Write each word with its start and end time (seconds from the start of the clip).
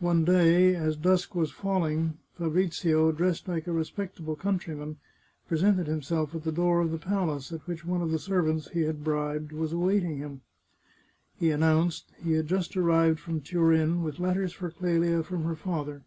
One 0.00 0.24
day, 0.24 0.74
as 0.74 0.96
dusk 0.96 1.36
was 1.36 1.52
falling, 1.52 2.18
Fabrizio, 2.36 3.12
dressed 3.12 3.46
like 3.46 3.68
a 3.68 3.72
respectable 3.72 4.34
countryman, 4.34 4.96
presented 5.46 5.86
himself 5.86 6.34
at 6.34 6.42
the 6.42 6.50
door 6.50 6.80
of 6.80 6.90
the 6.90 6.98
palace, 6.98 7.52
at 7.52 7.64
which 7.68 7.84
one 7.84 8.02
of 8.02 8.10
the 8.10 8.18
servants 8.18 8.68
he 8.70 8.80
had 8.80 9.04
bribed 9.04 9.52
was 9.52 9.72
awaiting 9.72 10.16
him. 10.16 10.40
He 11.36 11.52
an 11.52 11.60
nounced 11.60 12.08
that 12.08 12.24
he 12.24 12.32
had 12.32 12.48
just 12.48 12.76
arrived 12.76 13.20
from 13.20 13.40
Turin 13.40 14.02
with 14.02 14.18
letters 14.18 14.52
for 14.52 14.68
Clelia 14.68 15.22
from 15.22 15.44
her 15.44 15.54
father. 15.54 16.02